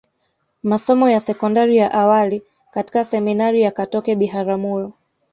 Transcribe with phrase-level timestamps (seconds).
[0.63, 4.93] Masomo ya sekondari ya awali katika Seminari ya Katoke Biharamulo